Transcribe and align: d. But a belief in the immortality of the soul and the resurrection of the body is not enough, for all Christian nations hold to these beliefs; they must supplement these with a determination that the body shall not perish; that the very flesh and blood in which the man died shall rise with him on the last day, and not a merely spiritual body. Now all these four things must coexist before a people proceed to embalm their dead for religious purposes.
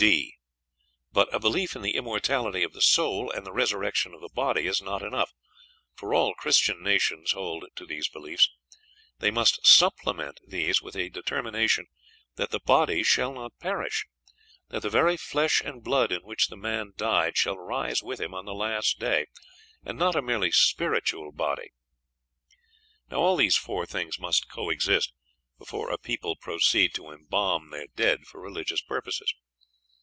d. 0.09 0.35
But 1.11 1.31
a 1.31 1.39
belief 1.39 1.75
in 1.75 1.83
the 1.83 1.93
immortality 1.93 2.63
of 2.63 2.73
the 2.73 2.81
soul 2.81 3.29
and 3.29 3.45
the 3.45 3.51
resurrection 3.53 4.15
of 4.15 4.21
the 4.21 4.31
body 4.33 4.65
is 4.65 4.81
not 4.81 5.03
enough, 5.03 5.31
for 5.93 6.11
all 6.15 6.33
Christian 6.33 6.81
nations 6.81 7.33
hold 7.33 7.65
to 7.75 7.85
these 7.85 8.09
beliefs; 8.09 8.49
they 9.19 9.29
must 9.29 9.63
supplement 9.67 10.39
these 10.43 10.81
with 10.81 10.95
a 10.95 11.09
determination 11.11 11.85
that 12.35 12.49
the 12.49 12.59
body 12.59 13.03
shall 13.03 13.31
not 13.31 13.53
perish; 13.59 14.07
that 14.69 14.81
the 14.81 14.89
very 14.89 15.17
flesh 15.17 15.61
and 15.63 15.83
blood 15.83 16.11
in 16.11 16.23
which 16.23 16.47
the 16.47 16.57
man 16.57 16.93
died 16.97 17.37
shall 17.37 17.55
rise 17.59 18.01
with 18.01 18.19
him 18.19 18.33
on 18.33 18.45
the 18.45 18.55
last 18.55 18.97
day, 18.97 19.27
and 19.85 19.99
not 19.99 20.15
a 20.15 20.21
merely 20.23 20.49
spiritual 20.51 21.31
body. 21.31 21.69
Now 23.11 23.17
all 23.17 23.35
these 23.35 23.55
four 23.55 23.85
things 23.85 24.17
must 24.17 24.49
coexist 24.49 25.13
before 25.59 25.91
a 25.91 25.99
people 25.99 26.35
proceed 26.37 26.95
to 26.95 27.11
embalm 27.11 27.69
their 27.69 27.85
dead 27.95 28.21
for 28.25 28.41
religious 28.41 28.81
purposes. 28.81 29.31